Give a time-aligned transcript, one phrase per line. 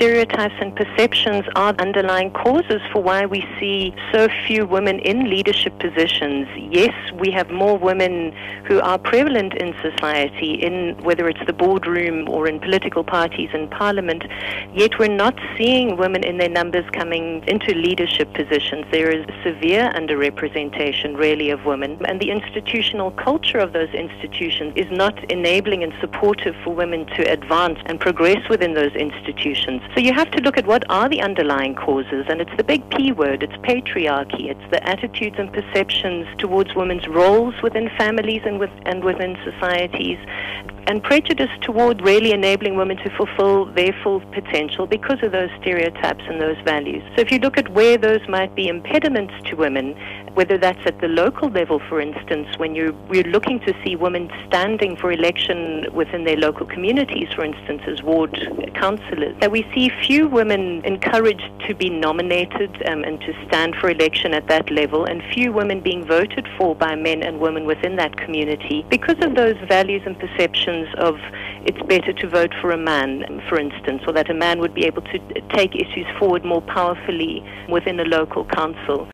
[0.00, 5.78] stereotypes and perceptions are underlying causes for why we see so few women in leadership
[5.78, 6.48] positions.
[6.56, 8.34] Yes, we have more women
[8.66, 13.68] who are prevalent in society, in whether it's the boardroom or in political parties in
[13.68, 14.24] parliament,
[14.74, 18.84] yet we're not seeing women in their numbers coming into leadership positions.
[18.90, 24.90] There is severe underrepresentation, really, of women, and the institutional culture of those institutions is
[24.90, 29.82] not enabling and supportive for women to advance and progress within those institutions.
[29.94, 32.88] So you have to look at what are the underlying causes, and it's the big
[32.90, 38.58] P word, it's patriarchy, it's the attitudes and perceptions towards women's roles within families and,
[38.58, 40.18] with, and within societies,
[40.86, 46.24] and prejudice toward really enabling women to fulfill their full potential because of those stereotypes
[46.26, 47.02] and those values.
[47.14, 49.94] So if you look at where those might be impediments to women,
[50.34, 54.30] whether that's at the local level, for instance, when you're, you're looking to see women
[54.46, 58.32] standing for election within their local communities, for instance, as ward
[58.74, 63.90] councillors, that we see few women encouraged to be nominated um, and to stand for
[63.90, 67.96] election at that level, and few women being voted for by men and women within
[67.96, 71.16] that community because of those values and perceptions of
[71.64, 74.84] it's better to vote for a man, for instance, or that a man would be
[74.86, 75.18] able to
[75.50, 79.06] take issues forward more powerfully within a local council.